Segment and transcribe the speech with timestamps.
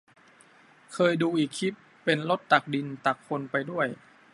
[0.93, 3.87] เคยดูอีกคลิป เป็นรถตักดิน ตักคนไปด้วย